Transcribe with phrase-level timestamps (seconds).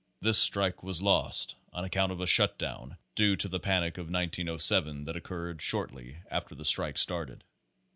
[0.19, 5.03] This strike was lost on account of a shutdown due to the panic of 1907
[5.05, 7.43] that occurred shortly after the strike started.